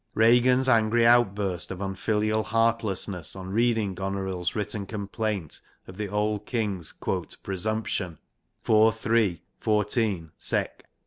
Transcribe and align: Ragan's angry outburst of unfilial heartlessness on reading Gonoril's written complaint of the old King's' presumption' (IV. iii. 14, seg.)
Ragan's 0.15 0.67
angry 0.67 1.05
outburst 1.05 1.69
of 1.69 1.79
unfilial 1.79 2.41
heartlessness 2.41 3.35
on 3.35 3.51
reading 3.51 3.93
Gonoril's 3.93 4.55
written 4.55 4.87
complaint 4.87 5.59
of 5.87 5.97
the 5.97 6.09
old 6.09 6.47
King's' 6.47 6.91
presumption' 7.43 8.17
(IV. 8.67 9.05
iii. 9.05 9.43
14, 9.59 10.31
seg.) 10.39 10.69